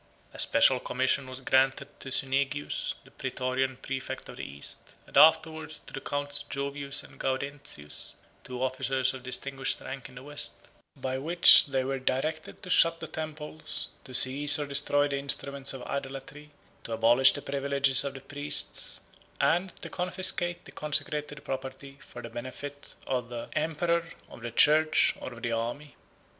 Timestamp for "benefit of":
22.31-23.29